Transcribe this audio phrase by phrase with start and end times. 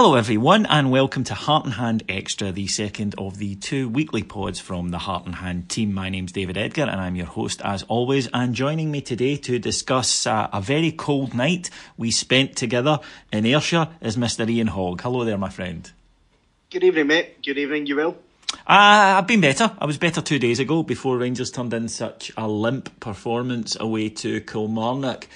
[0.00, 4.22] Hello, everyone, and welcome to Heart and Hand Extra, the second of the two weekly
[4.22, 5.92] pods from the Heart and Hand team.
[5.92, 8.28] My name's David Edgar, and I'm your host as always.
[8.32, 13.00] And joining me today to discuss uh, a very cold night we spent together
[13.32, 14.48] in Ayrshire is Mr.
[14.48, 15.00] Ian Hogg.
[15.00, 15.90] Hello there, my friend.
[16.70, 17.42] Good evening, mate.
[17.42, 18.16] Good evening, you will.
[18.68, 19.72] Uh, I've been better.
[19.80, 24.10] I was better two days ago before Rangers turned in such a limp performance away
[24.10, 25.26] to Kilmarnock.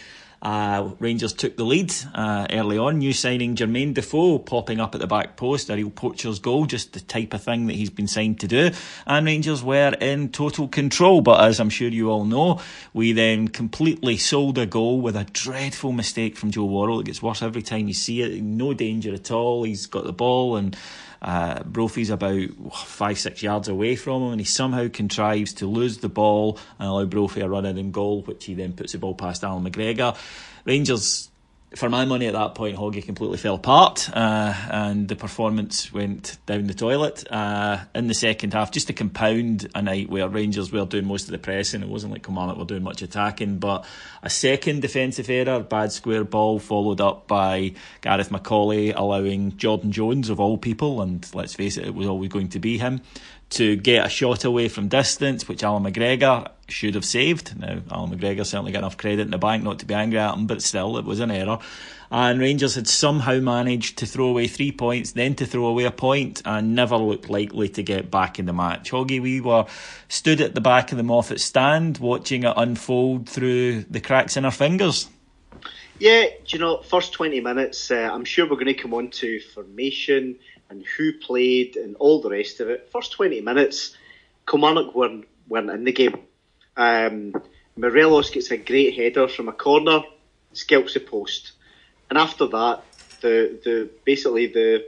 [0.42, 2.98] Uh, Rangers took the lead uh, early on.
[2.98, 6.94] New signing Jermaine Defoe popping up at the back post, a real poacher's goal, just
[6.94, 8.72] the type of thing that he's been signed to do.
[9.06, 11.20] And Rangers were in total control.
[11.20, 12.60] But as I'm sure you all know,
[12.92, 17.00] we then completely sold a goal with a dreadful mistake from Joe Worrall.
[17.00, 18.42] It gets worse every time you see it.
[18.42, 19.62] No danger at all.
[19.62, 20.76] He's got the ball and
[21.22, 25.98] uh, Brophy's about five, six yards away from him, and he somehow contrives to lose
[25.98, 28.98] the ball and allow Brophy a run in and goal, which he then puts the
[28.98, 30.16] ball past Allan McGregor.
[30.64, 31.30] Rangers
[31.76, 36.38] for my money at that point, Hoggy completely fell apart uh, and the performance went
[36.46, 40.70] down the toilet uh, in the second half, just to compound a night where Rangers
[40.70, 41.82] were doing most of the pressing.
[41.82, 43.84] It wasn't like Kilmarnock were doing much attacking, but
[44.22, 50.30] a second defensive error, bad square ball, followed up by Gareth McAuley allowing Jordan Jones,
[50.30, 53.00] of all people, and let's face it, it was always going to be him,
[53.50, 57.58] to get a shot away from distance, which Allan McGregor should have saved.
[57.58, 60.34] Now, Allan McGregor certainly got enough credit in the bank not to be angry at
[60.34, 61.58] him, but still, it was an error.
[62.10, 65.90] And Rangers had somehow managed to throw away three points, then to throw away a
[65.90, 68.90] point, and never looked likely to get back in the match.
[68.90, 69.64] Hoggy, we were
[70.08, 74.44] stood at the back of the Moffat stand, watching it unfold through the cracks in
[74.44, 75.08] our fingers.
[75.98, 79.40] Yeah, you know, first 20 minutes, uh, I'm sure we're going to come on to
[79.54, 80.36] formation
[80.68, 82.90] and who played and all the rest of it.
[82.92, 83.96] First 20 minutes,
[84.48, 86.18] Kilmarnock weren't, weren't in the game.
[86.76, 87.34] Um,
[87.76, 90.02] Morelos gets a great header from a corner,
[90.52, 91.52] scalps the post.
[92.10, 92.82] And after that,
[93.20, 94.86] the, the basically the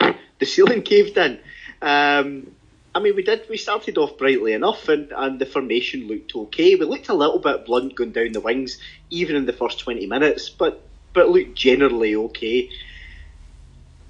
[0.38, 1.38] the ceiling caved in.
[1.80, 2.50] Um,
[2.94, 3.48] I mean, we did.
[3.48, 6.74] We started off brightly enough, and, and the formation looked okay.
[6.74, 8.78] We looked a little bit blunt going down the wings,
[9.10, 12.70] even in the first twenty minutes, but but looked generally okay.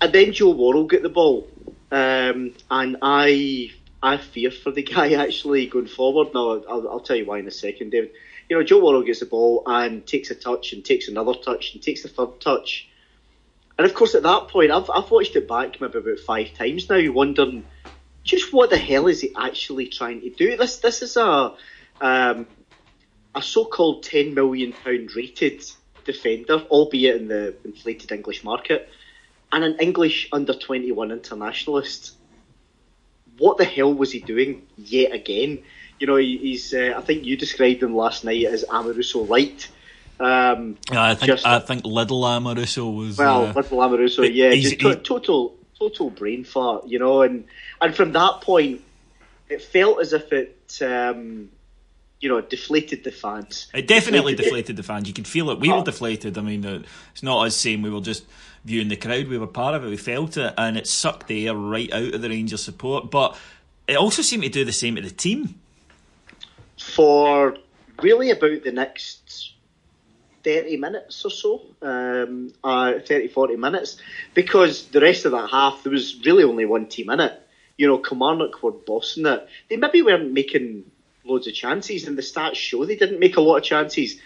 [0.00, 1.48] And then Joe Worrall got the ball,
[1.90, 3.72] um, and I
[4.02, 6.34] I fear for the guy actually going forward.
[6.34, 8.12] Now I'll, I'll tell you why in a second, David.
[8.48, 11.74] You know, Joe Worrall gets the ball and takes a touch and takes another touch
[11.74, 12.88] and takes the third touch.
[13.76, 16.88] And of course, at that point, I've, I've watched it back maybe about five times
[16.88, 17.64] now, wondering
[18.28, 20.56] just what the hell is he actually trying to do?
[20.56, 21.54] This this is a
[22.00, 22.46] um,
[23.34, 25.64] a so-called ten million pound rated
[26.04, 28.88] defender, albeit in the inflated English market,
[29.50, 32.17] and an English under twenty one internationalist.
[33.38, 35.62] What the hell was he doing yet again?
[35.98, 36.74] You know, he's.
[36.74, 39.68] Uh, I think you described him last night as Amoruso light.
[40.20, 43.18] Um, I think just, I think little Amoruso was.
[43.18, 47.44] Well, uh, little Amoruso, yeah, just to, total total brain fart, you know, and
[47.80, 48.80] and from that point,
[49.48, 51.50] it felt as if it um,
[52.20, 53.68] you know, deflated the fans.
[53.72, 55.08] It definitely deflated, deflated the fans.
[55.08, 55.60] You could feel it.
[55.60, 55.78] We oh.
[55.78, 56.36] were deflated.
[56.36, 56.64] I mean,
[57.12, 58.24] it's not us saying we were just
[58.64, 59.28] viewing the crowd.
[59.28, 59.88] We were part of it.
[59.88, 63.10] We felt it, and it sucked the air right out of the Rangers support.
[63.10, 63.36] But
[63.86, 65.60] it also seemed to do the same to the team.
[66.94, 67.56] For
[68.02, 69.52] really about the next
[70.44, 73.98] 30 minutes or so, um, uh, 30, 40 minutes,
[74.34, 77.42] because the rest of that half, there was really only one team in it.
[77.76, 79.48] You know, Kilmarnock were bossing it.
[79.68, 80.90] They maybe weren't making
[81.24, 84.20] loads of chances, and the stats show they didn't make a lot of chances.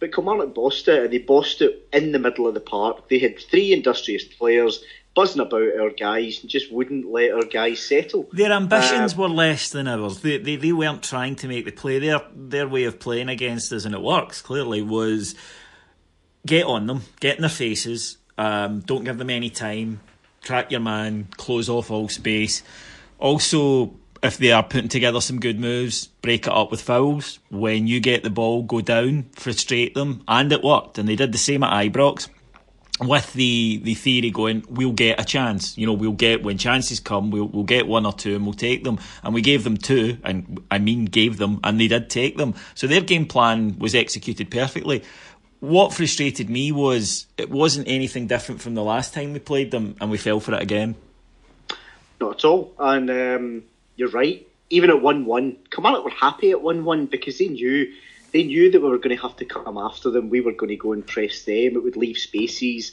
[0.00, 3.08] But Kilmarnock bossed it, and they bossed it in the middle of the park.
[3.08, 4.82] They had three industrious players
[5.14, 8.28] buzzing about our guys and just wouldn't let our guys settle.
[8.32, 10.20] Their ambitions uh, were less than ours.
[10.20, 11.98] They, they they weren't trying to make the play.
[11.98, 15.34] Their their way of playing against us, and it works clearly, was
[16.46, 20.00] get on them, get in their faces, um, don't give them any time,
[20.40, 22.62] track your man, close off all space.
[23.18, 27.38] Also, if they are putting together some good moves, break it up with fouls.
[27.50, 30.98] When you get the ball, go down, frustrate them, and it worked.
[30.98, 32.28] And they did the same at Ibrox.
[33.00, 35.78] With the, the theory going, we'll get a chance.
[35.78, 38.52] You know, we'll get when chances come, we'll we'll get one or two and we'll
[38.52, 38.98] take them.
[39.22, 42.54] And we gave them two, and I mean gave them, and they did take them.
[42.74, 45.02] So their game plan was executed perfectly.
[45.60, 49.96] What frustrated me was it wasn't anything different from the last time we played them,
[49.98, 50.94] and we fell for it again.
[52.20, 52.74] Not at all.
[52.78, 53.62] And um
[54.00, 54.46] you're right.
[54.70, 57.92] Even at one one, Kilmarnock were happy at one one because they knew
[58.32, 60.30] they knew that we were going to have to come after them.
[60.30, 61.74] We were going to go and press them.
[61.74, 62.92] It would leave spaces.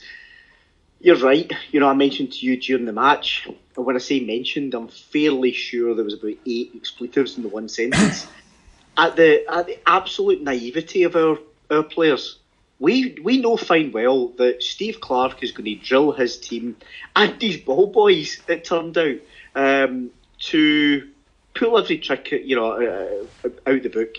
[1.00, 1.50] You're right.
[1.72, 4.90] You know, I mentioned to you during the match, and when I say mentioned, I'm
[4.90, 8.28] fairly sure there was about eight expletives in the one sentence.
[8.98, 11.38] at the at the absolute naivety of our
[11.72, 12.38] our players,
[12.80, 16.76] we we know fine well that Steve Clarke is going to drill his team
[17.16, 18.42] and these ball boys.
[18.48, 19.20] It turned out.
[19.56, 20.12] Um,
[20.48, 21.08] to
[21.54, 24.16] pull every trick, you know, uh, out the book.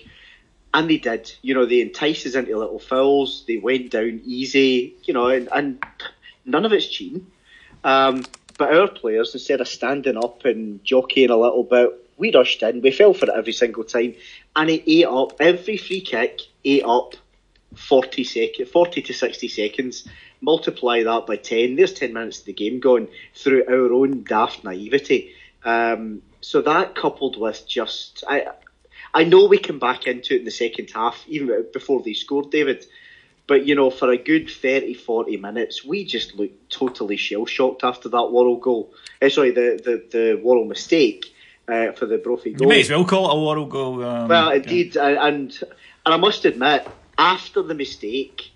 [0.75, 1.33] And they did.
[1.43, 3.45] You know, they enticed us into little fouls.
[3.49, 5.83] They went down easy, you know, and, and
[6.45, 7.27] none of it's cheating.
[7.85, 8.25] Um,
[8.59, 12.83] but our players, instead of standing up and jockeying a little bit, we rushed in.
[12.83, 14.15] We fell for it every single time.
[14.55, 17.15] And it ate up, every free kick ate up
[17.75, 20.09] 40, sec- 40 to 60 seconds.
[20.41, 21.77] Multiply that by 10.
[21.77, 25.33] There's 10 minutes of the game gone through our own daft naivety.
[25.69, 28.47] Um, so that coupled with just I
[29.13, 32.51] I know we can back into it in the second half, even before they scored,
[32.51, 32.87] David.
[33.47, 37.85] But you know, for a good 30, 40 minutes, we just looked totally shell shocked
[37.85, 38.95] after that Worrall goal.
[39.21, 41.35] Uh, sorry, the the the Worrall mistake
[41.67, 42.67] uh, for the Brophy goal.
[42.67, 44.05] You may as well call it a Worrall goal.
[44.05, 45.27] Um, well, indeed, yeah.
[45.27, 45.59] and
[46.07, 46.87] and I must admit,
[47.19, 48.53] after the mistake,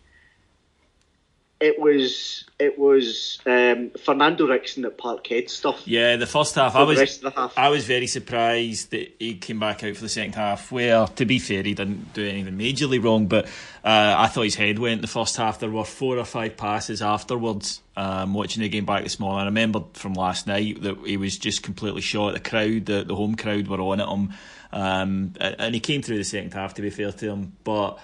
[1.63, 5.87] it was it was um, Fernando Ricksen at Parkhead stuff.
[5.87, 6.75] Yeah, the first half.
[6.75, 7.57] I was half.
[7.57, 10.73] I was very surprised that he came back out for the second half.
[10.73, 13.47] Where, to be fair, he didn't do anything majorly wrong, but
[13.85, 15.61] uh, I thought his head went the first half.
[15.61, 17.81] There were four or five passes afterwards.
[17.95, 21.39] Um, watching the game back this morning, I remember from last night that he was
[21.39, 22.35] just completely shot.
[22.35, 24.33] The crowd, the, the home crowd, were on at him,
[24.73, 26.75] um, and he came through the second half.
[26.75, 28.01] To be fair to him, but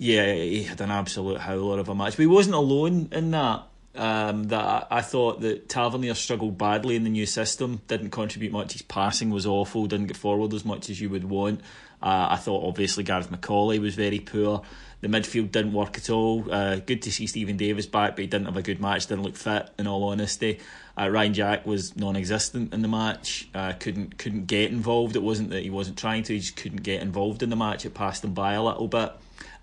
[0.00, 2.12] yeah, he had an absolute howler of a match.
[2.12, 3.64] But he wasn't alone in that.
[3.94, 8.72] Um, that I, thought that Tavernier struggled badly in the new system, didn't contribute much.
[8.72, 11.60] His passing was awful, didn't get forward as much as you would want.
[12.00, 14.62] Uh, I thought obviously Gareth McAuley was very poor.
[15.02, 16.46] The midfield didn't work at all.
[16.50, 19.06] Uh, good to see Steven Davis back, but he didn't have a good match.
[19.06, 20.60] Didn't look fit, in all honesty.
[20.98, 23.48] Uh, Ryan Jack was non-existent in the match.
[23.54, 25.16] Uh, couldn't couldn't get involved.
[25.16, 27.84] It wasn't that he wasn't trying to; he just couldn't get involved in the match.
[27.84, 29.12] It passed him by a little bit.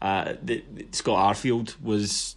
[0.01, 2.35] Uh, the, Scott Arfield was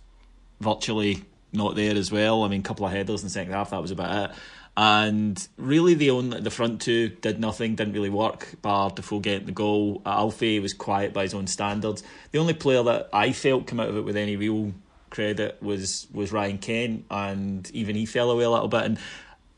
[0.61, 2.45] virtually not there as well.
[2.45, 4.37] I mean, a couple of headers in the second half, that was about it.
[4.77, 8.55] And really, the only the front two did nothing, didn't really work.
[8.63, 10.01] Bar Defoe getting the goal.
[10.07, 12.03] Alfie was quiet by his own standards.
[12.31, 14.73] The only player that I felt come out of it with any real
[15.11, 18.85] credit was was Ryan Kent, and even he fell away a little bit.
[18.85, 18.99] And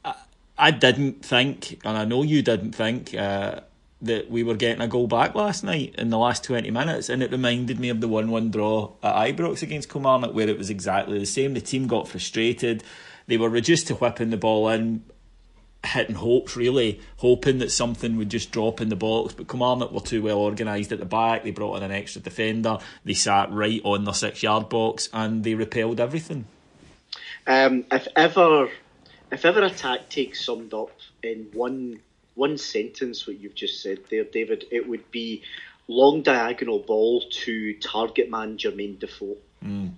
[0.05, 0.15] I,
[0.59, 3.15] I didn't think, and I know you didn't think.
[3.15, 3.61] Uh,
[4.03, 7.23] that we were getting a goal back last night in the last 20 minutes, and
[7.23, 10.71] it reminded me of the 1 1 draw at Ibrox against Kilmarnock, where it was
[10.71, 11.55] exactly the same.
[11.55, 12.83] The team got frustrated,
[13.29, 15.05] they were reduced to whipping the ball in,
[15.85, 19.35] hitting hopes, really, hoping that something would just drop in the box.
[19.35, 22.79] But Kilmarnock were too well organised at the back, they brought in an extra defender,
[23.05, 26.47] they sat right on their six yard box, and they repelled everything.
[27.47, 28.69] Um, if ever,
[29.31, 30.91] if ever a tactic summed up
[31.23, 32.01] in one
[32.35, 35.43] one sentence what you've just said there, David, it would be
[35.89, 39.37] long diagonal ball to target man Jermaine Defoe.
[39.65, 39.93] Mm.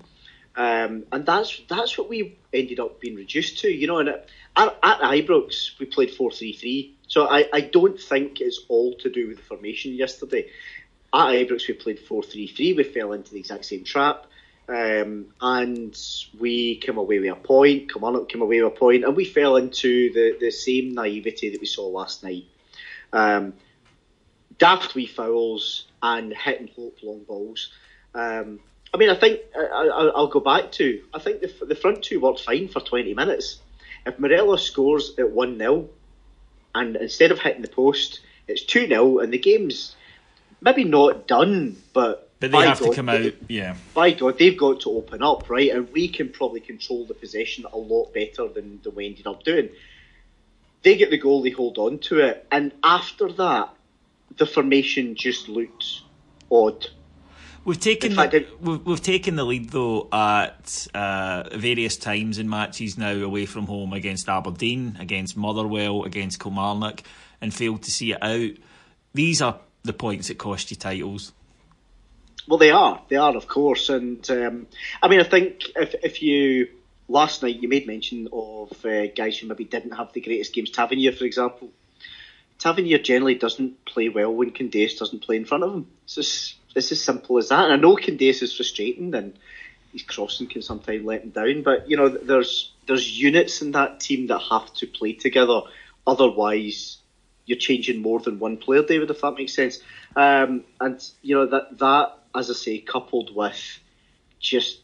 [0.56, 3.98] Um, and that's that's what we ended up being reduced to, you know.
[3.98, 4.26] And at,
[4.56, 6.94] at Ibrox, we played four three three.
[7.06, 10.50] So I, I don't think it's all to do with the formation yesterday.
[11.12, 12.72] at Ibrox, we played 4 3 3.
[12.72, 14.26] We fell into the exact same trap.
[14.66, 15.96] Um, and
[16.38, 17.92] we came away with a point.
[17.92, 21.60] Kilmarnock came away with a point, and we fell into the, the same naivety that
[21.60, 22.44] we saw last night.
[23.12, 23.54] Um,
[24.58, 27.70] daft wee fouls and hit and hope long balls.
[28.14, 28.60] Um,
[28.92, 31.02] I mean, I think I, will go back to.
[31.12, 33.58] I think the, the front two worked fine for 20 minutes.
[34.06, 35.88] If Morelos scores at 1 0,
[36.74, 39.94] and instead of hitting the post, it's 2 0, and the game's
[40.60, 42.23] maybe not done, but.
[42.50, 43.76] But they have God, to come out, yeah.
[43.94, 45.70] By God, they've got to open up, right?
[45.70, 49.42] And we can probably control the possession a lot better than, than we ended up
[49.44, 49.70] doing.
[50.82, 53.70] They get the goal, they hold on to it, and after that,
[54.36, 56.02] the formation just looked
[56.50, 56.88] odd.
[57.64, 62.48] We've taken fact, the, we've, we've taken the lead though at uh, various times in
[62.48, 67.02] matches now away from home against Aberdeen, against Motherwell, against Kilmarnock,
[67.40, 68.50] and failed to see it out.
[69.14, 71.32] These are the points that cost you titles.
[72.46, 73.02] Well, they are.
[73.08, 73.88] They are, of course.
[73.88, 74.66] And um,
[75.02, 76.68] I mean, I think if if you
[77.08, 80.70] last night you made mention of uh, guys who maybe didn't have the greatest games,
[80.70, 81.70] Tavernier, for example.
[82.58, 85.86] Tavernier generally doesn't play well when Candeias doesn't play in front of him.
[86.04, 87.64] It's just it's as simple as that.
[87.64, 89.34] And I know Candeias is frustrating and
[89.92, 94.00] his crossing can sometimes let him down, but you know there's there's units in that
[94.00, 95.62] team that have to play together.
[96.06, 96.98] Otherwise,
[97.46, 99.10] you're changing more than one player, David.
[99.10, 99.78] If that makes sense.
[100.16, 103.80] Um, and you know that that, as I say, coupled with
[104.40, 104.80] just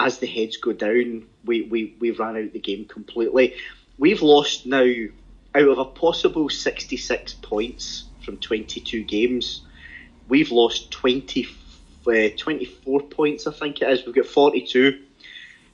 [0.00, 3.56] as the heads go down, we we we ran out the game completely.
[3.98, 4.86] We've lost now
[5.54, 9.62] out of a possible 66 points from 22 games
[10.28, 11.48] we've lost 20,
[12.06, 14.04] uh, 24 points, I think it is.
[14.04, 15.02] We've got 42.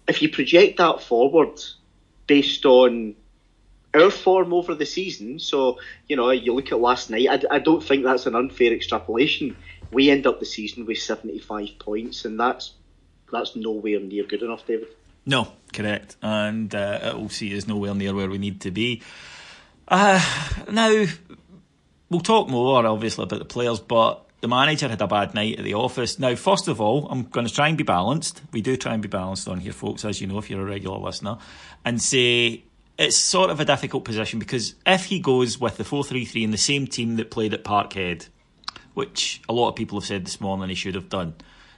[0.06, 1.60] If you project that forward
[2.26, 3.14] based on
[3.92, 5.78] our form over the season, so,
[6.08, 9.56] you know, you look at last night, I, I don't think that's an unfair extrapolation.
[9.94, 12.72] We end up the season with 75 points, and that's
[13.32, 14.88] that's nowhere near good enough, David.
[15.26, 16.16] No, correct.
[16.22, 19.02] And uh, it'll see us nowhere near where we need to be.
[19.88, 20.22] Uh,
[20.70, 21.06] now,
[22.10, 25.64] we'll talk more, obviously, about the players, but the manager had a bad night at
[25.64, 26.18] the office.
[26.18, 28.42] Now, first of all, I'm going to try and be balanced.
[28.52, 30.64] We do try and be balanced on here, folks, as you know, if you're a
[30.64, 31.38] regular listener,
[31.84, 32.64] and say
[32.98, 36.44] it's sort of a difficult position because if he goes with the 4 3 3
[36.44, 38.28] in the same team that played at Parkhead,
[38.94, 41.34] which a lot of people have said this morning he should have done,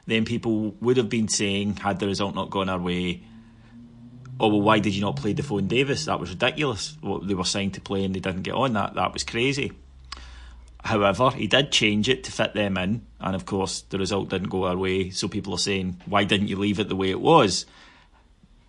[0.06, 3.22] then people would have been saying, had the result not gone our way,
[4.38, 6.04] oh well, why did you not play Defoe Davis?
[6.04, 6.96] That was ridiculous.
[7.02, 8.74] Well, they were signed to play and they didn't get on.
[8.74, 9.72] That that was crazy.
[10.84, 14.50] However, he did change it to fit them in, and of course, the result didn't
[14.50, 15.10] go our way.
[15.10, 17.66] So people are saying, why didn't you leave it the way it was?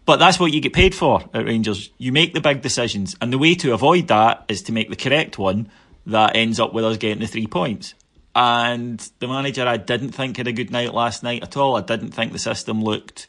[0.03, 1.91] But that's what you get paid for at Rangers.
[1.99, 4.95] You make the big decisions, and the way to avoid that is to make the
[4.95, 5.69] correct one
[6.07, 7.93] that ends up with us getting the three points.
[8.37, 11.75] And the manager, I didn't think had a good night last night at all.
[11.75, 13.25] I didn't think the system looked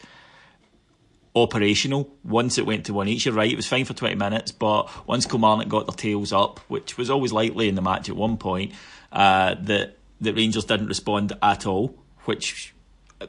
[1.35, 3.25] operational once it went to one each.
[3.25, 6.61] You're right, it was fine for 20 minutes, but once Kilmarnock got their tails up,
[6.69, 8.73] which was always likely in the match at one point,
[9.11, 11.95] uh, that the Rangers didn't respond at all,
[12.27, 12.75] which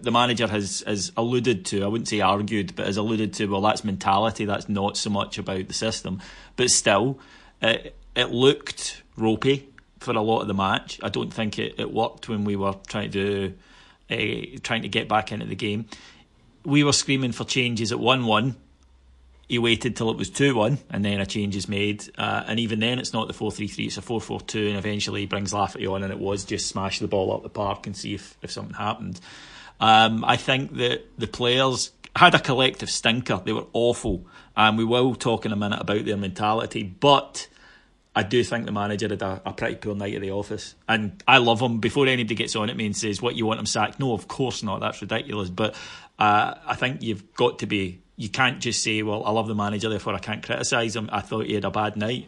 [0.01, 3.61] the manager has, has alluded to, I wouldn't say argued, but has alluded to, well,
[3.61, 6.21] that's mentality, that's not so much about the system.
[6.57, 7.19] But still,
[7.61, 9.68] it, it looked ropey
[9.99, 10.99] for a lot of the match.
[11.03, 13.53] I don't think it, it worked when we were trying to
[14.09, 14.15] uh,
[14.63, 15.85] trying to get back into the game
[16.63, 18.55] we were screaming for changes at 1 1.
[19.47, 22.09] He waited till it was 2 1 and then a change is made.
[22.17, 24.67] Uh, and even then, it's not the 4 3 3, it's a 4 4 2.
[24.67, 27.49] And eventually, he brings Lafferty on, and it was just smash the ball up the
[27.49, 29.19] park and see if, if something happened.
[29.79, 33.41] Um, I think that the players had a collective stinker.
[33.43, 34.25] They were awful.
[34.55, 36.83] And we will talk in a minute about their mentality.
[36.83, 37.47] But
[38.19, 40.75] I do think the manager had a, a, pretty poor night at the office.
[40.89, 41.79] And I love him.
[41.79, 43.97] Before anybody gets on at me and says, What, you want him sacked?
[43.97, 44.81] No, of course not.
[44.81, 45.49] That's ridiculous.
[45.49, 45.73] But
[46.19, 48.01] uh, I think you've got to be.
[48.17, 51.21] You can't just say, "Well, I love the manager, therefore I can't criticise him." I
[51.21, 52.27] thought he had a bad night.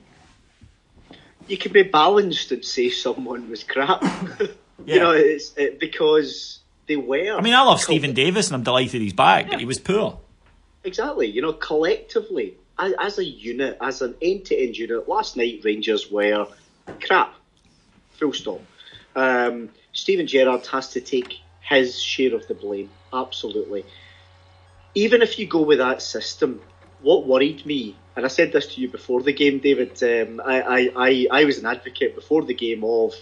[1.49, 4.01] You can be balanced and say someone was crap.
[4.41, 4.47] yeah.
[4.85, 7.37] You know, it's it, because they were.
[7.37, 9.51] I mean, I love Steven Davis, and I'm delighted he's back, yeah.
[9.51, 10.21] but he was poor.
[10.85, 11.27] Exactly.
[11.27, 16.47] You know, collectively, as, a unit, as an end-to-end unit, last night Rangers were
[17.01, 17.35] crap.
[18.11, 18.61] Full stop.
[19.15, 22.89] Um, Steven Gerrard has to take his share of the blame.
[23.13, 23.85] Absolutely.
[24.95, 26.61] Even if you go with that system,
[27.01, 30.61] what worried me, and I said this to you before the game, David, um, I,
[30.61, 33.13] I, I, I was an advocate before the game of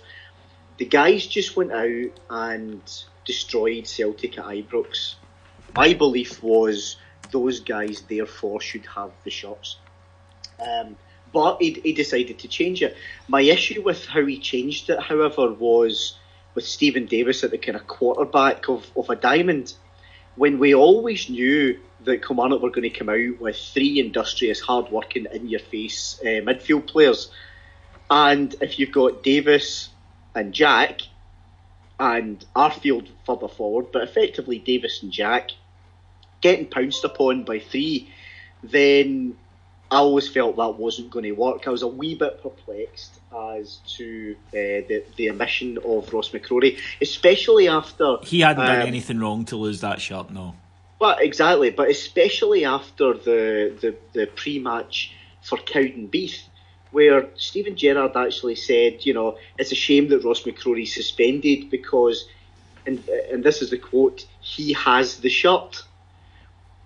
[0.78, 2.82] the guys just went out and
[3.26, 5.16] destroyed Celtic at Ibrox.
[5.76, 6.98] My belief was
[7.32, 9.78] those guys therefore should have the shots.
[10.60, 10.98] Um,
[11.32, 12.96] but he, he decided to change it.
[13.28, 16.18] My issue with how he changed it, however, was
[16.56, 19.74] with Steven Davis at the kind of quarterback of, of a diamond,
[20.36, 25.28] when we always knew that Kilmarnock were going to come out with three industrious, hard-working,
[25.32, 27.30] in-your-face uh, midfield players.
[28.10, 29.90] And if you've got Davis
[30.34, 31.02] and Jack,
[32.00, 35.52] and Arfield further forward, but effectively Davis and Jack
[36.42, 38.12] getting pounced upon by three,
[38.64, 39.38] then
[39.92, 41.68] I always felt that wasn't going to work.
[41.68, 46.80] I was a wee bit perplexed as to uh, the the omission of Ross McCrorie,
[47.02, 50.32] especially after he hadn't um, done anything wrong to lose that shot.
[50.32, 50.56] No,
[51.00, 56.44] well, exactly, but especially after the the, the pre match for Cowdenbeath,
[56.92, 62.28] where Steven Gerrard actually said, you know, it's a shame that Ross McCrorie suspended because,
[62.86, 65.84] and and this is the quote, he has the shirt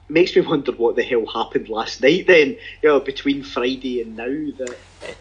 [0.09, 2.27] makes me wonder what the hell happened last night.
[2.27, 4.75] Then you know between Friday and now that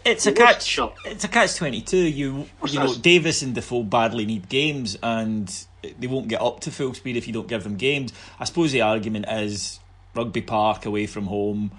[0.05, 0.79] it's a catch.
[1.05, 1.97] It's a catch twenty two.
[1.97, 5.53] You you know Davis and Defoe badly need games, and
[5.99, 8.13] they won't get up to full speed if you don't give them games.
[8.39, 9.79] I suppose the argument is
[10.15, 11.71] Rugby Park away from home.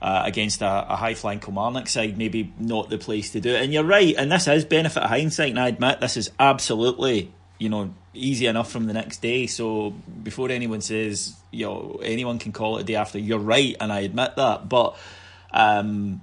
[0.00, 3.62] Uh, against a, a high flying Kilmarnock side, maybe not the place to do it.
[3.62, 7.32] And you're right, and this is benefit of hindsight, and I admit this is absolutely
[7.62, 9.46] you know, easy enough from the next day.
[9.46, 13.76] So before anyone says, you know, anyone can call it a day after, you're right,
[13.80, 14.68] and I admit that.
[14.68, 14.96] But
[15.52, 16.22] um,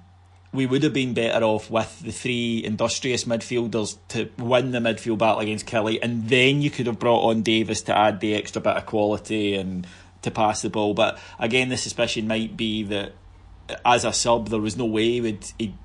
[0.51, 5.19] we would have been better off with the three industrious midfielders to win the midfield
[5.19, 8.61] battle against Killie, and then you could have brought on Davis to add the extra
[8.61, 9.87] bit of quality and
[10.23, 10.93] to pass the ball.
[10.93, 13.13] But again, the suspicion might be that
[13.85, 15.77] as a sub, there was no way he would he'd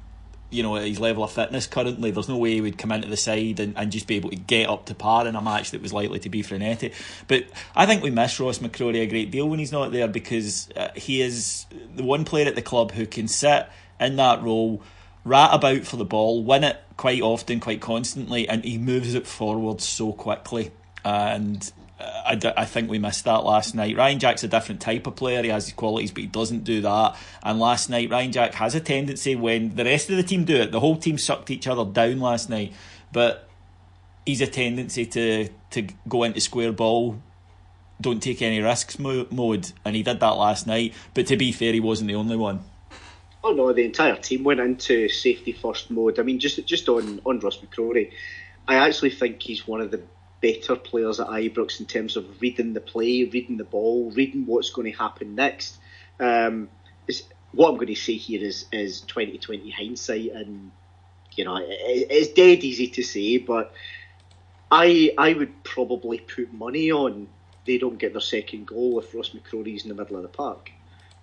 [0.55, 3.09] you know, at his level of fitness currently, there's no way he would come into
[3.09, 5.73] the side and, and just be able to get up to par in a match
[5.73, 6.95] that was likely to be frenetic.
[7.27, 10.71] But I think we miss Ross McCrorie a great deal when he's not there because
[10.77, 13.69] uh, he is the one player at the club who can sit
[13.99, 14.81] in that role,
[15.25, 19.27] rat about for the ball, win it quite often, quite constantly, and he moves it
[19.27, 20.71] forward so quickly.
[21.05, 21.71] And
[22.05, 23.97] I, I think we missed that last night.
[23.97, 25.43] Ryan Jack's a different type of player.
[25.43, 27.17] He has his qualities, but he doesn't do that.
[27.43, 30.57] And last night, Ryan Jack has a tendency when the rest of the team do
[30.57, 30.73] it.
[30.73, 32.73] The whole team sucked each other down last night,
[33.13, 33.49] but
[34.27, 37.21] he's a tendency to to go into square ball,
[38.01, 40.95] don't take any risks mode, and he did that last night.
[41.15, 42.61] But to be fair, he wasn't the only one.
[43.43, 46.19] Oh no, the entire team went into safety first mode.
[46.19, 48.13] I mean, just just on on Ross McCrorie,
[48.67, 50.01] I actually think he's one of the
[50.45, 54.69] better players at Ibrox in terms of reading the play, reading the ball, reading what's
[54.69, 55.79] going to happen next.
[56.21, 56.69] Um,
[57.53, 60.71] what I'm going to say here is is 2020 hindsight, and
[61.35, 61.67] you know it,
[62.11, 63.73] it's dead easy to say, but
[64.71, 67.29] I I would probably put money on
[67.65, 70.71] they don't get their second goal if Ross McCrorie's in the middle of the park.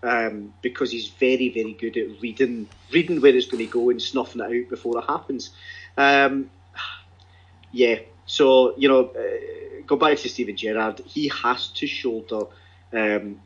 [0.03, 4.01] Um, because he's very, very good at reading reading where it's going to go and
[4.01, 5.51] snuffing it out before it happens.
[5.95, 6.49] Um,
[7.71, 7.99] yeah,
[8.31, 11.01] so, you know, uh, go back to Steven Gerrard.
[11.05, 12.43] He has to shoulder
[12.93, 13.41] um,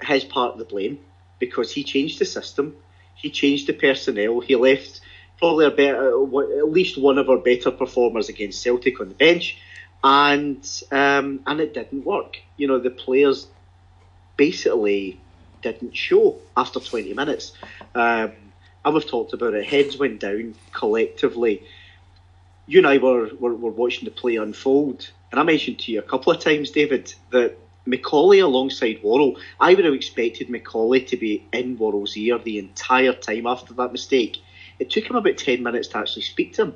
[0.00, 1.00] his part of the blame
[1.40, 2.76] because he changed the system,
[3.16, 5.00] he changed the personnel, he left
[5.38, 9.58] probably a better, at least one of our better performers against Celtic on the bench,
[10.04, 12.36] and um, and it didn't work.
[12.56, 13.48] You know, the players
[14.36, 15.18] basically
[15.62, 17.54] didn't show after 20 minutes.
[17.92, 18.30] Um,
[18.84, 19.66] and we've talked about it.
[19.66, 21.64] Heads went down collectively
[22.66, 25.98] you and I were, were, were watching the play unfold, and I mentioned to you
[25.98, 31.16] a couple of times, David, that McAuley alongside Worrall, I would have expected McAuley to
[31.16, 34.38] be in Worrall's ear the entire time after that mistake.
[34.78, 36.74] It took him about 10 minutes to actually speak to him.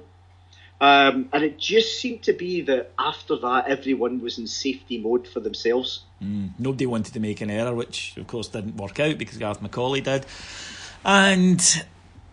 [0.81, 5.29] Um, and it just seemed to be that after that, everyone was in safety mode
[5.29, 6.05] for themselves.
[6.22, 9.61] Mm, nobody wanted to make an error, which of course didn't work out because Gareth
[9.61, 10.24] McAuley did.
[11.05, 11.85] And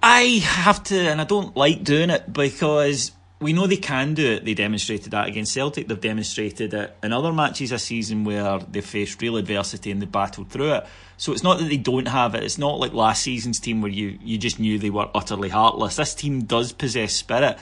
[0.02, 4.34] I have to, and I don't like doing it because we know they can do
[4.34, 4.46] it.
[4.46, 5.88] They demonstrated that against Celtic.
[5.88, 10.08] They've demonstrated it in other matches this season where they've faced real adversity and they
[10.08, 10.88] battled through it.
[11.18, 12.44] So it's not that they don't have it.
[12.44, 15.98] It's not like last season's team where you, you just knew they were utterly heartless.
[15.98, 17.60] This team does possess spirit,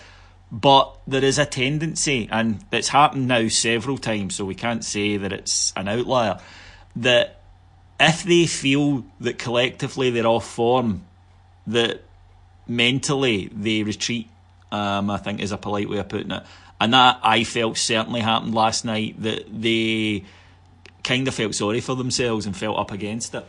[0.49, 5.17] but there is a tendency, and it's happened now several times, so we can't say
[5.17, 6.39] that it's an outlier,
[6.95, 7.41] that
[7.99, 11.05] if they feel that collectively they're off form,
[11.67, 12.01] that
[12.67, 14.29] mentally they retreat
[14.75, 16.43] um, I think is a polite way of putting it.
[16.79, 20.25] And that I felt certainly happened last night that they
[21.03, 23.45] kind of felt sorry for themselves and felt up against it.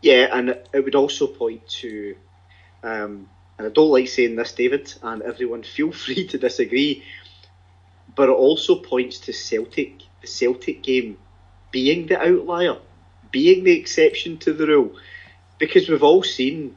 [0.00, 2.16] Yeah, and it would also point to,
[2.82, 7.04] um, and I don't like saying this, David, and everyone feel free to disagree,
[8.14, 11.18] but it also points to Celtic, the Celtic game
[11.70, 12.78] being the outlier,
[13.30, 14.92] being the exception to the rule,
[15.58, 16.74] because we've all seen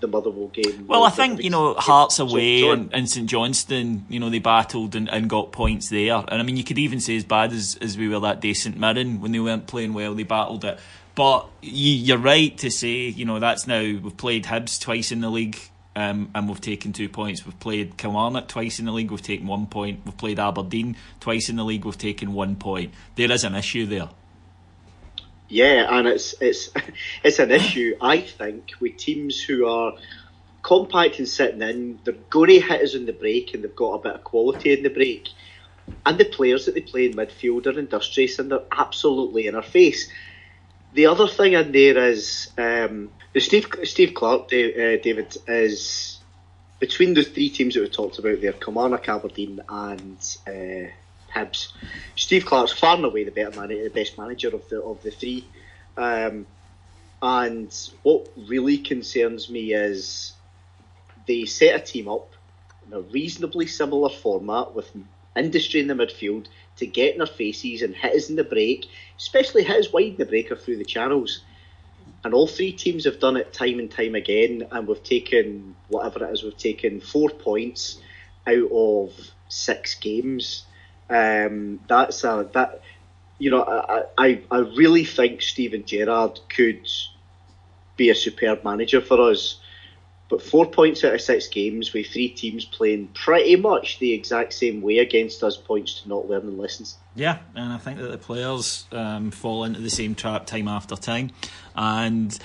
[0.00, 0.86] the Motherwell game.
[0.86, 4.94] Well, I think you know Hearts away and, and St Johnstone, you know they battled
[4.94, 6.16] and, and got points there.
[6.16, 8.52] And I mean, you could even say as bad as, as we were that day
[8.54, 10.78] St Mirren when they weren't playing well, they battled it.
[11.14, 15.20] But you, are right to say, you know, that's now we've played Hibs twice in
[15.20, 15.58] the league.
[15.96, 17.44] Um, and we've taken two points.
[17.44, 19.10] We've played Kilmarnock twice in the league.
[19.10, 20.00] We've taken one point.
[20.04, 21.84] We've played Aberdeen twice in the league.
[21.84, 22.94] We've taken one point.
[23.16, 24.08] There is an issue there.
[25.50, 26.70] Yeah, and it's it's
[27.24, 29.94] it's an issue I think with teams who are
[30.62, 31.98] compact and sitting in.
[32.04, 34.72] They're going to hit us in the break, and they've got a bit of quality
[34.72, 35.28] in the break.
[36.06, 39.62] And the players that they play in midfield are industrious, and they're absolutely in our
[39.62, 40.10] face.
[40.92, 46.20] The other thing in there is um, the Steve Steve Clarke, uh, David, is
[46.78, 50.90] between the three teams that we talked about there, Kilmarnock, Aberdeen, and uh,
[51.34, 51.72] Hibs.
[52.16, 55.10] Steve Clarke's far and away the better man, the best manager of the of the
[55.10, 55.46] three.
[55.96, 56.46] Um,
[57.22, 60.32] and what really concerns me is
[61.26, 62.32] they set a team up
[62.86, 64.90] in a reasonably similar format with
[65.36, 68.86] industry in the midfield to get in our faces and hit us in the break,
[69.18, 71.42] especially hit us wide in the break or through the channels.
[72.24, 76.24] And all three teams have done it time and time again, and we've taken whatever
[76.24, 77.98] it is, we've taken four points
[78.46, 79.12] out of
[79.48, 80.64] six games.
[81.10, 82.82] Um, that's a that
[83.38, 86.88] you know I, I I really think Steven Gerrard could
[87.96, 89.60] be a superb manager for us.
[90.28, 94.52] But four points out of six games with three teams playing pretty much the exact
[94.52, 96.96] same way against us points to not learning lessons.
[97.16, 100.94] Yeah, and I think that the players um, fall into the same trap time after
[100.94, 101.32] time,
[101.74, 102.38] and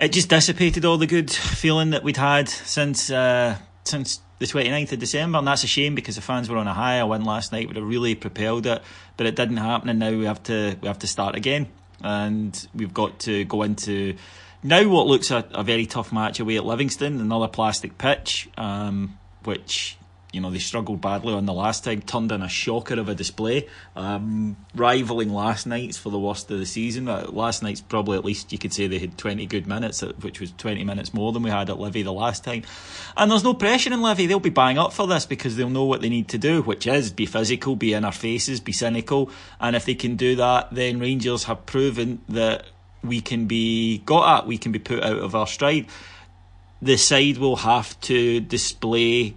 [0.00, 4.92] it just dissipated all the good feeling that we'd had since uh, since the 29th
[4.92, 6.96] of December, and that's a shame because the fans were on a high.
[6.96, 8.82] A win last night would have really propelled it,
[9.16, 11.68] but it didn't happen, and now we have to we have to start again,
[12.02, 14.16] and we've got to go into
[14.62, 19.18] now what looks a, a very tough match away at Livingston, another plastic pitch, um,
[19.44, 19.97] which
[20.32, 23.14] you know they struggled badly on the last time, turned in a shocker of a
[23.14, 27.08] display, um, rivaling last night's for the worst of the season.
[27.08, 30.12] Uh, last night's probably at least you could say they had 20 good minutes, uh,
[30.20, 32.62] which was 20 minutes more than we had at Livy the last time.
[33.16, 35.84] And there's no pressure in Livy; they'll be buying up for this because they'll know
[35.84, 39.30] what they need to do, which is be physical, be in our faces, be cynical,
[39.60, 42.66] and if they can do that, then Rangers have proven that
[43.02, 45.86] we can be got at, we can be put out of our stride.
[46.80, 49.34] The side will have to display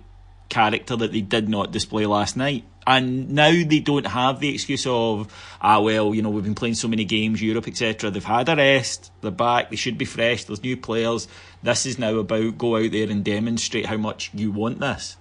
[0.51, 2.65] character that they did not display last night.
[2.85, 6.75] And now they don't have the excuse of, ah, well, you know, we've been playing
[6.75, 8.11] so many games, Europe, etc.
[8.11, 11.27] They've had a rest, they're back, they should be fresh, there's new players.
[11.63, 15.17] This is now about go out there and demonstrate how much you want this.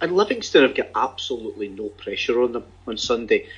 [0.00, 3.48] And Livingston have got absolutely no pressure on them on Sunday.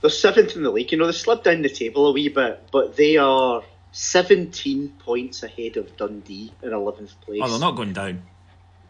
[0.00, 0.90] They're seventh in the league.
[0.90, 5.44] You know, they slipped down the table a wee bit, but they are 17 points
[5.44, 7.40] ahead of Dundee in 11th place.
[7.44, 8.22] Oh, they're not going down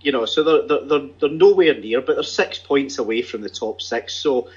[0.01, 3.51] you know, so they're, they're, they're, nowhere near, but they're six points away from the
[3.51, 4.15] top six.
[4.15, 4.49] So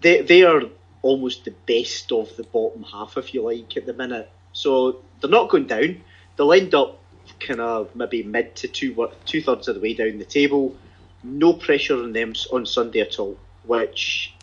[0.00, 0.62] they, they are
[1.02, 4.30] almost the best of the bottom half, if you like, at the minute.
[4.52, 6.02] So they're not going down.
[6.36, 7.00] They'll end up
[7.40, 10.76] kind of maybe mid to two two thirds of the way down the table.
[11.22, 13.38] No pressure on them on Sunday at all.
[13.64, 14.34] Which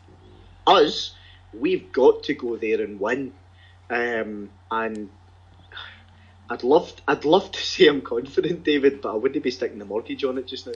[0.66, 1.14] us,
[1.54, 3.34] we've got to go there and win.
[3.90, 5.10] Um, and
[6.52, 9.86] I'd love, I'd love to say I'm confident, David, but I wouldn't be sticking the
[9.86, 10.74] mortgage on it just now.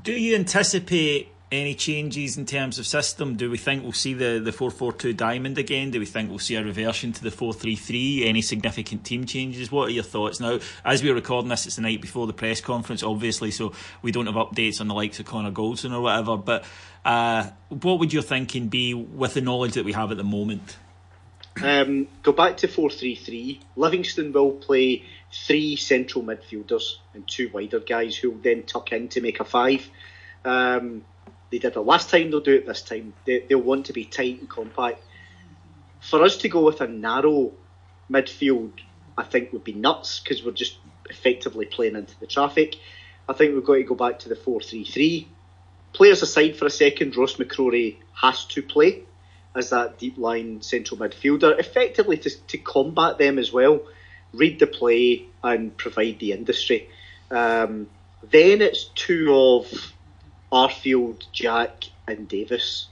[0.00, 3.34] Do you anticipate any changes in terms of system?
[3.36, 5.90] Do we think we'll see the, the 4 4 2 diamond again?
[5.90, 8.24] Do we think we'll see a reversion to the 4 3 3?
[8.24, 9.72] Any significant team changes?
[9.72, 10.38] What are your thoughts?
[10.38, 14.12] Now, as we're recording this, it's the night before the press conference, obviously, so we
[14.12, 16.36] don't have updates on the likes of Connor Goldson or whatever.
[16.36, 16.64] But
[17.04, 20.76] uh, what would your thinking be with the knowledge that we have at the moment?
[21.60, 23.60] Um, go back to 4 3 3.
[23.76, 29.08] Livingston will play three central midfielders and two wider guys who will then tuck in
[29.08, 29.88] to make a five.
[30.44, 31.04] Um,
[31.50, 33.12] they did it last time, they'll do it this time.
[33.26, 35.02] They, they'll want to be tight and compact.
[36.00, 37.52] For us to go with a narrow
[38.10, 38.72] midfield,
[39.16, 40.78] I think would be nuts because we're just
[41.10, 42.76] effectively playing into the traffic.
[43.28, 45.28] I think we've got to go back to the 4 3 3.
[45.92, 49.04] Players aside for a second, Ross McCrorie has to play
[49.54, 53.82] as that deep line central midfielder, effectively to, to combat them as well,
[54.32, 56.88] read the play and provide the industry.
[57.30, 57.88] Um,
[58.30, 59.92] then it's two of
[60.50, 62.88] Arfield, Jack, and Davis.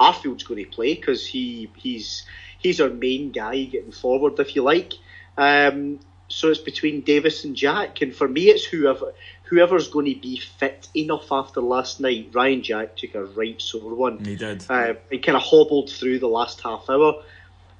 [0.00, 2.26] Arfield's going to play because he he's
[2.58, 4.94] he's our main guy getting forward, if you like.
[5.36, 6.00] Um,
[6.34, 10.36] so it's between Davis and Jack, and for me, it's whoever whoever's going to be
[10.38, 12.30] fit enough after last night.
[12.32, 14.24] Ryan Jack took a right sore one.
[14.24, 14.64] He did.
[14.68, 17.22] Uh, he kind of hobbled through the last half hour.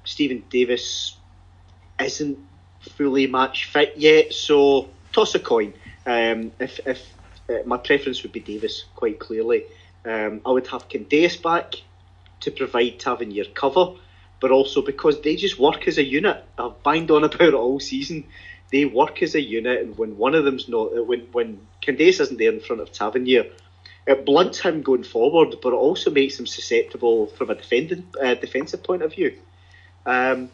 [0.05, 1.17] Steven Davis
[1.99, 2.39] isn't
[2.79, 4.31] fully match fit yet.
[4.31, 5.73] So toss a coin.
[6.05, 7.05] Um, if if
[7.49, 9.65] uh, my preference would be Davis, quite clearly.
[10.05, 11.73] Um, I would have Candeias back
[12.39, 13.95] to provide Tavernier cover,
[14.39, 16.43] but also because they just work as a unit.
[16.57, 18.25] I've banged on about it all season.
[18.71, 22.19] They work as a unit, and when one of them's not, uh, when when Candeias
[22.19, 23.45] isn't there in front of Tavernier,
[24.07, 28.35] it blunts him going forward, but it also makes him susceptible from a defending, uh,
[28.35, 29.37] defensive point of view.
[30.05, 30.49] Um,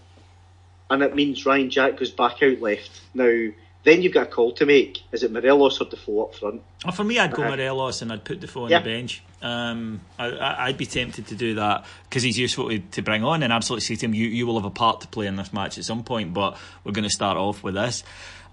[0.89, 3.01] and it means Ryan Jack goes back out left.
[3.13, 3.51] Now,
[3.83, 5.01] then you've got a call to make.
[5.11, 6.61] Is it Morelos or Defoe up front?
[6.85, 8.79] Well, for me, I'd go uh, Morelos and I'd put Defoe on yeah.
[8.79, 9.23] the bench.
[9.41, 13.41] Um, I, would be tempted to do that because he's useful to, to, bring on
[13.41, 15.51] and absolutely see to him, you, you will have a part to play in this
[15.51, 18.03] match at some point, but we're going to start off with this.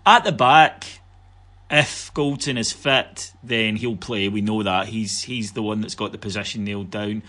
[0.06, 0.86] At the back,
[1.70, 4.28] if Goldson is fit, then he'll play.
[4.30, 4.88] We know that.
[4.88, 7.22] He's, he's the one that's got the position nailed down.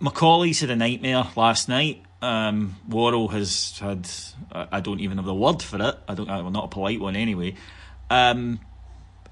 [0.00, 2.02] McAuley's had a nightmare last night.
[2.22, 4.08] Um, has had,
[4.52, 5.98] I don't even have the word for it.
[6.06, 7.54] I don't, well, not a polite one anyway.
[8.10, 8.60] Um,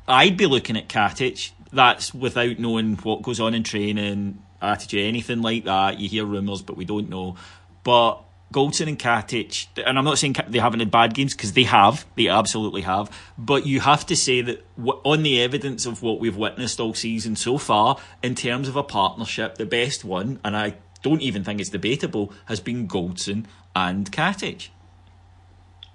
[0.07, 1.51] I'd be looking at Katic.
[1.73, 6.01] That's without knowing what goes on in training, attitude, anything like that.
[6.01, 7.37] You hear rumours, but we don't know.
[7.85, 11.65] But Goldson and Katic, and I'm not saying they haven't had bad games because they
[11.65, 13.11] have, they absolutely have.
[13.37, 17.37] But you have to say that on the evidence of what we've witnessed all season
[17.37, 21.61] so far, in terms of a partnership, the best one, and I don't even think
[21.61, 23.45] it's debatable, has been Goldson
[23.77, 24.69] and Katic.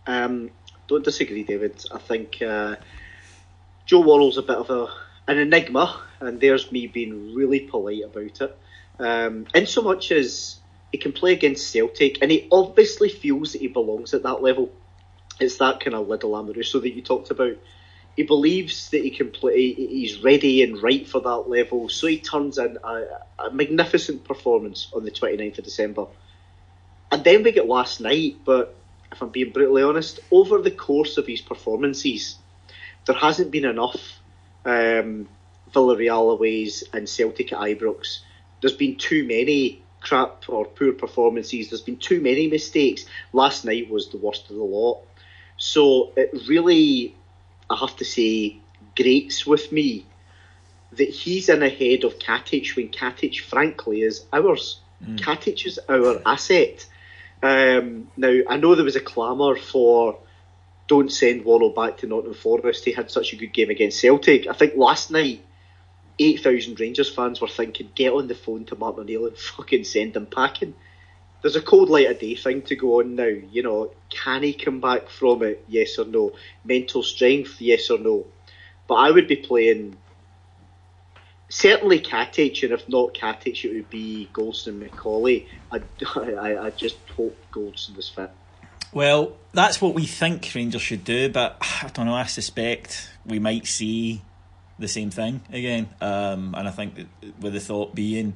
[0.06, 0.52] Um,
[0.88, 1.84] don't disagree, David.
[1.92, 2.76] I think uh,
[3.88, 4.88] Joe Worrall's a bit of a
[5.26, 8.58] an enigma, and there's me being really polite about it.
[9.00, 10.60] Um, in so much as
[10.94, 14.72] he can play against Celtic, and he obviously feels that he belongs at that level.
[15.40, 17.58] It's that kind of little Amoruso that you talked about.
[18.16, 22.20] He believes that he can play, he's ready and right for that level, so he
[22.20, 23.06] turns in a,
[23.40, 26.06] a magnificent performance on the 29th of December.
[27.12, 28.76] And then we get last night, but
[29.12, 32.38] if I'm being brutally honest, over the course of his performances,
[33.06, 34.20] there hasn't been enough
[34.64, 35.28] um,
[35.74, 38.20] Villarreal aways and Celtic at Ibrox.
[38.62, 41.70] There's been too many crap or poor performances.
[41.70, 43.06] There's been too many mistakes.
[43.32, 45.02] Last night was the worst of the lot.
[45.58, 47.16] So it really,
[47.70, 48.58] I have to say,
[48.96, 50.06] grates with me
[50.92, 54.80] that he's in ahead of Katic when Katic, frankly, is ours.
[55.04, 55.20] Mm.
[55.20, 56.86] Katic is our asset.
[57.42, 60.20] Um, now, I know there was a clamour for
[60.88, 62.86] don't send Worrall back to Nottingham Forest.
[62.86, 64.48] He had such a good game against Celtic.
[64.48, 65.44] I think last night,
[66.20, 70.16] 8,000 Rangers fans were thinking, get on the phone to Martin O'Neill and fucking send
[70.16, 70.76] him packing.
[71.42, 73.26] There's a cold light of day thing to go on now.
[73.26, 75.66] You know, can he come back from it?
[75.68, 76.34] Yes or no.
[76.64, 77.60] Mental strength?
[77.60, 78.26] Yes or no.
[78.88, 79.98] But I would be playing
[81.50, 85.48] certainly Katic, and if not Katic, it would be Goldson and McAuley.
[85.72, 85.82] I,
[86.16, 88.32] I, I just hope Goldson was fit.
[88.92, 92.14] Well, that's what we think Rangers should do, but I don't know.
[92.14, 94.22] I suspect we might see
[94.80, 97.08] the same thing again, um, and I think
[97.40, 98.36] with the thought being,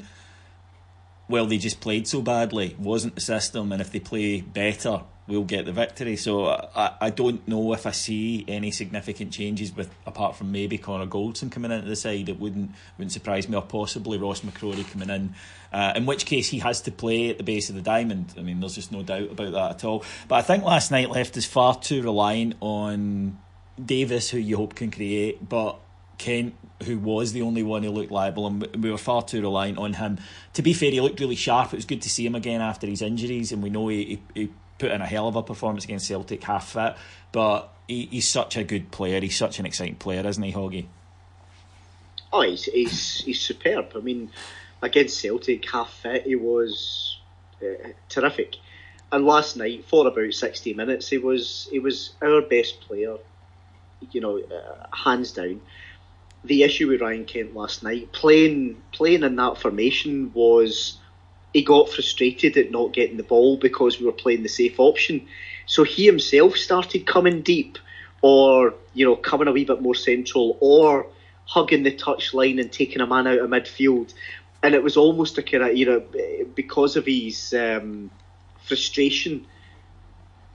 [1.30, 5.43] well, they just played so badly, wasn't the system, and if they play better, we'll
[5.43, 6.15] get the victory.
[6.15, 10.78] So I, I don't know if I see any significant changes with apart from maybe
[10.78, 12.30] Connor Goldson coming into the side.
[12.30, 15.36] It wouldn't wouldn't surprise me, or possibly Ross McCrorie coming in.
[15.73, 18.34] Uh, in which case he has to play at the base of the diamond.
[18.38, 20.06] I mean, there's just no doubt about that at all.
[20.30, 23.38] But I think last night left us far too reliant on
[23.84, 25.78] Davis, who you hope can create, but
[26.17, 29.77] Kent, who was the only one who looked liable, and we were far too reliant
[29.77, 30.19] on him.
[30.53, 31.73] To be fair, he looked really sharp.
[31.73, 34.41] It was good to see him again after his injuries, and we know he, he,
[34.41, 34.49] he
[34.80, 36.95] put in a hell of a performance against Celtic, half fit.
[37.32, 39.21] But he, he's such a good player.
[39.21, 40.86] He's such an exciting player, isn't he, Hoggy?
[42.34, 43.91] Oh, he's, he's, he's superb.
[43.95, 44.32] I mean,
[44.82, 47.19] against Celtic, half fit, he was
[47.62, 48.56] uh, terrific.
[49.12, 53.15] And last night, for about sixty minutes, he was he was our best player.
[54.12, 55.62] You know, uh, hands down.
[56.47, 60.97] The issue with Ryan Kent last night, playing playing in that formation was
[61.53, 65.27] he got frustrated at not getting the ball because we were playing the safe option.
[65.65, 67.77] So he himself started coming deep,
[68.21, 71.07] or you know, coming a wee bit more central, or
[71.45, 74.13] hugging the touchline and taking a man out of midfield.
[74.63, 78.10] And it was almost a kind of you know because of his um,
[78.62, 79.45] frustration,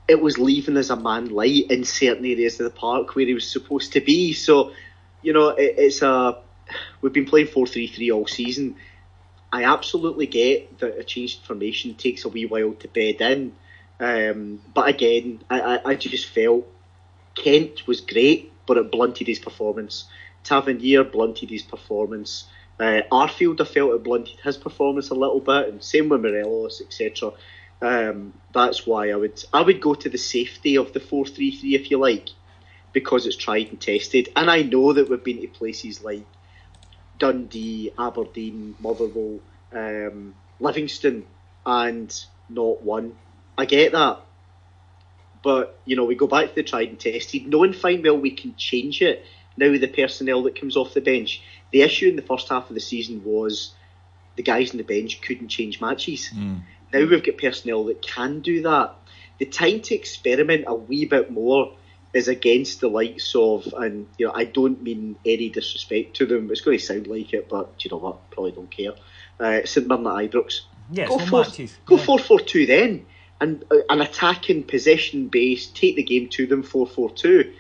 [0.09, 3.35] it was leaving as a man light in certain areas of the park where he
[3.35, 4.33] was supposed to be.
[4.33, 4.73] So
[5.23, 6.39] you know, it, it's a
[7.01, 8.77] we've been playing four three three all season
[9.53, 13.53] I absolutely get that a changed formation takes a wee while to bed in.
[14.01, 16.67] Um, but again, I, I, I, just felt
[17.35, 20.07] Kent was great, but it blunted his performance.
[20.43, 22.47] Tavernier blunted his performance.
[22.81, 26.81] Uh, Arfield, I felt it blunted his performance a little bit, and same with Morelos,
[26.81, 27.33] etc.
[27.83, 31.55] Um, that's why I would I would go to the safety of the four three
[31.55, 32.31] three if you like,
[32.93, 34.29] because it's tried and tested.
[34.37, 36.25] And I know that we've been to places like
[37.19, 39.41] Dundee, Aberdeen, Motherwell,
[39.73, 41.25] um, Livingston,
[41.65, 43.17] and not one.
[43.57, 44.21] I get that.
[45.43, 48.31] But, you know, we go back to the tried and tested, knowing fine well we
[48.31, 49.25] can change it
[49.57, 51.43] now with the personnel that comes off the bench.
[51.73, 53.75] The issue in the first half of the season was
[54.37, 56.31] the guys on the bench couldn't change matches.
[56.35, 56.63] Mm.
[56.93, 58.95] Now we've got personnel that can do that.
[59.39, 61.75] The time to experiment a wee bit more
[62.13, 66.51] is against the likes of, and you know, I don't mean any disrespect to them.
[66.51, 68.31] It's going to sound like it, but do you know what?
[68.31, 68.93] Probably don't care.
[69.41, 70.61] Uh, St Mirren at Ibrox.
[70.91, 71.77] Yes, go four, matches.
[71.87, 72.05] go yeah.
[72.05, 73.07] four four two then,
[73.41, 75.69] and uh, an attacking possession base.
[75.69, 77.53] Take the game to them four four two.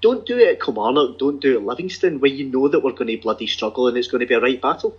[0.00, 1.18] Don't do it at Kilmarnock.
[1.18, 3.96] Don't do it at Livingston, where you know that we're going to bloody struggle and
[3.96, 4.96] it's going to be a right battle.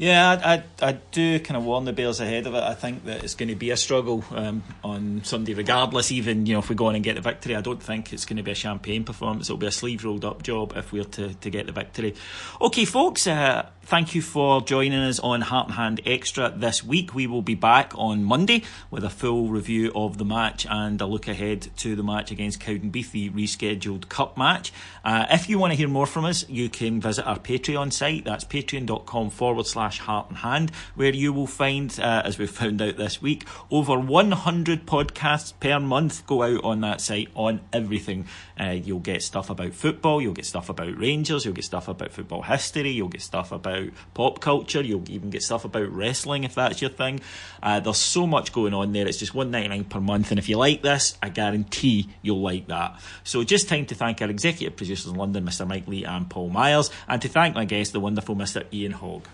[0.00, 2.62] Yeah, I, I, do kind of warn the Bears ahead of it.
[2.62, 6.10] I think that it's going to be a struggle um, on Sunday, regardless.
[6.10, 8.24] Even you know if we go on and get the victory, I don't think it's
[8.24, 9.50] going to be a champagne performance.
[9.50, 12.14] It'll be a sleeve rolled up job if we're to, to get the victory.
[12.62, 17.12] Okay, folks, uh, thank you for joining us on Heart and Hand Extra this week.
[17.12, 21.06] We will be back on Monday with a full review of the match and a
[21.06, 24.72] look ahead to the match against Cowdenbeath, the rescheduled cup match.
[25.04, 28.24] Uh, if you want to hear more from us, you can visit our Patreon site.
[28.24, 32.80] That's patreon.com forward slash heart and hand, where you will find, uh, as we found
[32.80, 38.26] out this week, over 100 podcasts per month go out on that site on everything.
[38.58, 42.12] Uh, you'll get stuff about football, you'll get stuff about Rangers, you'll get stuff about
[42.12, 44.82] football history, you'll get stuff about about pop culture.
[44.82, 47.20] You'll even get stuff about wrestling if that's your thing.
[47.62, 49.06] Uh, there's so much going on there.
[49.06, 52.42] It's just one ninety nine per month, and if you like this, I guarantee you'll
[52.42, 53.00] like that.
[53.24, 55.66] So just time to thank our executive producers in London, Mr.
[55.66, 58.64] Mike Lee and Paul Myers, and to thank my guest, the wonderful Mr.
[58.72, 59.26] Ian Hogg.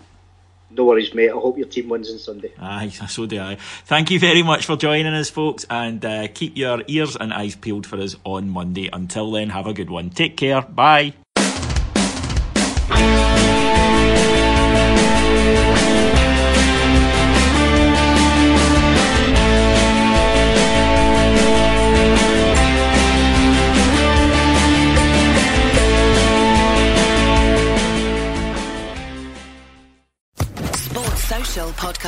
[0.69, 1.29] No worries, mate.
[1.29, 2.51] I hope your team wins on Sunday.
[2.59, 3.55] Aye, so do I.
[3.85, 7.55] Thank you very much for joining us, folks, and uh, keep your ears and eyes
[7.55, 8.89] peeled for us on Monday.
[8.91, 10.09] Until then, have a good one.
[10.09, 10.61] Take care.
[10.61, 11.13] Bye.